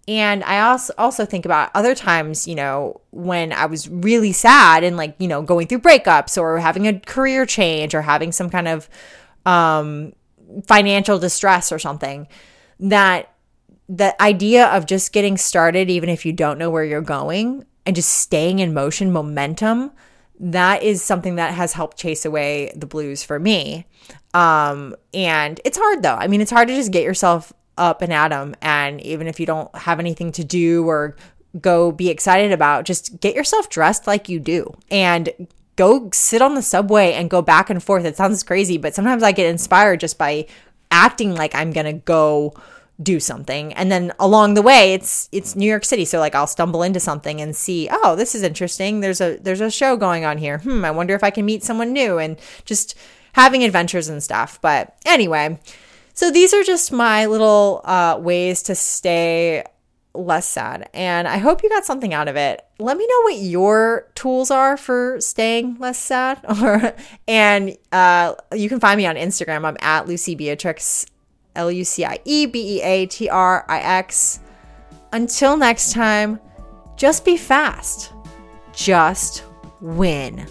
And 0.07 0.43
I 0.43 0.59
also 0.61 0.93
also 0.97 1.25
think 1.25 1.45
about 1.45 1.71
other 1.73 1.95
times, 1.95 2.47
you 2.47 2.55
know, 2.55 3.01
when 3.11 3.53
I 3.53 3.67
was 3.67 3.87
really 3.89 4.33
sad 4.33 4.83
and 4.83 4.97
like, 4.97 5.15
you 5.17 5.27
know, 5.27 5.41
going 5.41 5.67
through 5.67 5.79
breakups 5.79 6.37
or 6.37 6.59
having 6.59 6.87
a 6.87 6.99
career 6.99 7.45
change 7.45 7.95
or 7.95 8.01
having 8.01 8.31
some 8.31 8.49
kind 8.49 8.67
of 8.67 8.89
um 9.45 10.13
financial 10.67 11.19
distress 11.19 11.71
or 11.71 11.79
something 11.79 12.27
that 12.79 13.33
the 13.87 14.21
idea 14.21 14.67
of 14.67 14.85
just 14.85 15.13
getting 15.13 15.37
started 15.37 15.89
even 15.89 16.09
if 16.09 16.25
you 16.25 16.33
don't 16.33 16.57
know 16.57 16.69
where 16.69 16.83
you're 16.83 17.01
going 17.01 17.65
and 17.85 17.95
just 17.95 18.09
staying 18.09 18.59
in 18.59 18.73
motion 18.73 19.11
momentum 19.11 19.91
that 20.39 20.83
is 20.83 21.01
something 21.01 21.35
that 21.35 21.53
has 21.53 21.73
helped 21.73 21.97
chase 21.97 22.25
away 22.25 22.71
the 22.75 22.85
blues 22.85 23.23
for 23.23 23.39
me. 23.39 23.85
Um 24.33 24.95
and 25.13 25.61
it's 25.63 25.77
hard 25.77 26.03
though. 26.03 26.15
I 26.15 26.27
mean 26.27 26.41
it's 26.41 26.51
hard 26.51 26.67
to 26.67 26.75
just 26.75 26.91
get 26.91 27.03
yourself 27.03 27.53
up 27.77 28.01
and 28.01 28.13
at 28.13 28.29
them. 28.29 28.55
And 28.61 29.01
even 29.01 29.27
if 29.27 29.39
you 29.39 29.45
don't 29.45 29.73
have 29.75 29.99
anything 29.99 30.31
to 30.33 30.43
do 30.43 30.87
or 30.87 31.15
go 31.59 31.91
be 31.91 32.09
excited 32.09 32.51
about, 32.51 32.85
just 32.85 33.19
get 33.19 33.35
yourself 33.35 33.69
dressed 33.69 34.07
like 34.07 34.29
you 34.29 34.39
do 34.39 34.75
and 34.89 35.29
go 35.75 36.09
sit 36.13 36.41
on 36.41 36.55
the 36.55 36.61
subway 36.61 37.13
and 37.13 37.29
go 37.29 37.41
back 37.41 37.69
and 37.69 37.83
forth. 37.83 38.05
It 38.05 38.17
sounds 38.17 38.43
crazy, 38.43 38.77
but 38.77 38.93
sometimes 38.93 39.23
I 39.23 39.31
get 39.31 39.49
inspired 39.49 39.99
just 39.99 40.17
by 40.17 40.47
acting 40.91 41.35
like 41.35 41.55
I'm 41.55 41.71
going 41.71 41.85
to 41.85 41.93
go 41.93 42.53
do 43.01 43.19
something. 43.19 43.73
And 43.73 43.91
then 43.91 44.13
along 44.19 44.53
the 44.53 44.61
way 44.61 44.93
it's 44.93 45.27
it's 45.31 45.55
New 45.55 45.67
York 45.67 45.83
City. 45.83 46.05
So 46.05 46.19
like 46.19 46.35
I'll 46.35 46.47
stumble 46.47 46.83
into 46.83 46.99
something 46.99 47.41
and 47.41 47.55
see 47.55 47.89
oh 47.91 48.15
this 48.15 48.35
is 48.35 48.43
interesting. 48.43 48.99
There's 48.99 49.19
a 49.19 49.37
there's 49.37 49.61
a 49.61 49.71
show 49.71 49.97
going 49.97 50.25
on 50.25 50.37
here. 50.37 50.59
Hmm 50.59 50.85
I 50.85 50.91
wonder 50.91 51.15
if 51.15 51.23
I 51.23 51.31
can 51.31 51.43
meet 51.43 51.63
someone 51.63 51.91
new 51.91 52.19
and 52.19 52.39
just 52.65 52.95
having 53.33 53.63
adventures 53.63 54.09
and 54.09 54.21
stuff. 54.21 54.59
But 54.61 54.95
anyway 55.05 55.59
so 56.13 56.31
these 56.31 56.53
are 56.53 56.63
just 56.63 56.91
my 56.91 57.25
little 57.25 57.81
uh, 57.83 58.17
ways 58.19 58.63
to 58.63 58.75
stay 58.75 59.63
less 60.13 60.47
sad. 60.47 60.89
And 60.93 61.27
I 61.27 61.37
hope 61.37 61.63
you 61.63 61.69
got 61.69 61.85
something 61.85 62.13
out 62.13 62.27
of 62.27 62.35
it. 62.35 62.63
Let 62.79 62.97
me 62.97 63.07
know 63.07 63.21
what 63.23 63.37
your 63.37 64.11
tools 64.15 64.51
are 64.51 64.77
for 64.77 65.19
staying 65.19 65.77
less 65.79 65.97
sad. 65.97 66.39
Or 66.63 66.93
and 67.27 67.75
uh, 67.91 68.35
you 68.53 68.69
can 68.69 68.79
find 68.79 68.97
me 68.97 69.05
on 69.05 69.15
Instagram. 69.15 69.65
I'm 69.65 69.77
at 69.81 70.07
Lucie 70.07 70.35
Beatrix, 70.35 71.05
L 71.55 71.71
U 71.71 71.83
C 71.83 72.05
I 72.05 72.19
E 72.25 72.45
B 72.45 72.77
E 72.77 72.81
A 72.81 73.05
T 73.07 73.27
R 73.29 73.65
I 73.67 73.79
X. 73.79 74.39
Until 75.11 75.57
next 75.57 75.93
time, 75.93 76.39
just 76.95 77.25
be 77.25 77.37
fast. 77.37 78.13
Just 78.73 79.43
win. 79.81 80.47